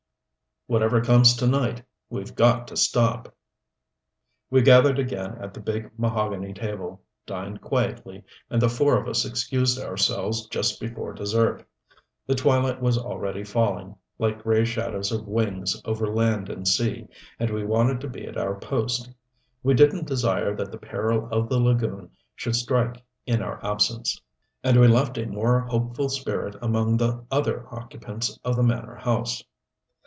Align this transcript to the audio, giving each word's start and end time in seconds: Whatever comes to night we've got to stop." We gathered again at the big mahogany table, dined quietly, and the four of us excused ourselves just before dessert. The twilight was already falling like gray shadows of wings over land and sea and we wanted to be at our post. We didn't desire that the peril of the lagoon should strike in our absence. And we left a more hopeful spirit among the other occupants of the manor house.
Whatever 0.67 1.01
comes 1.03 1.35
to 1.35 1.47
night 1.47 1.83
we've 2.09 2.33
got 2.33 2.65
to 2.69 2.77
stop." 2.77 3.35
We 4.49 4.61
gathered 4.61 4.99
again 4.99 5.35
at 5.41 5.53
the 5.53 5.59
big 5.59 5.91
mahogany 5.99 6.53
table, 6.53 7.01
dined 7.25 7.59
quietly, 7.59 8.23
and 8.49 8.61
the 8.61 8.69
four 8.69 8.95
of 8.97 9.05
us 9.05 9.25
excused 9.25 9.77
ourselves 9.77 10.47
just 10.47 10.79
before 10.79 11.11
dessert. 11.11 11.67
The 12.25 12.35
twilight 12.35 12.81
was 12.81 12.97
already 12.97 13.43
falling 13.43 13.97
like 14.17 14.43
gray 14.43 14.63
shadows 14.63 15.11
of 15.11 15.27
wings 15.27 15.75
over 15.83 16.07
land 16.07 16.47
and 16.47 16.65
sea 16.65 17.05
and 17.37 17.49
we 17.49 17.65
wanted 17.65 17.99
to 17.99 18.07
be 18.07 18.25
at 18.25 18.37
our 18.37 18.57
post. 18.57 19.11
We 19.63 19.73
didn't 19.73 20.07
desire 20.07 20.55
that 20.55 20.71
the 20.71 20.77
peril 20.77 21.27
of 21.33 21.49
the 21.49 21.59
lagoon 21.59 22.11
should 22.33 22.55
strike 22.55 23.03
in 23.25 23.41
our 23.41 23.59
absence. 23.65 24.21
And 24.63 24.79
we 24.79 24.87
left 24.87 25.17
a 25.17 25.25
more 25.25 25.59
hopeful 25.59 26.07
spirit 26.07 26.55
among 26.61 26.95
the 26.95 27.25
other 27.29 27.67
occupants 27.75 28.39
of 28.45 28.55
the 28.55 28.63
manor 28.63 28.95
house. 28.95 29.43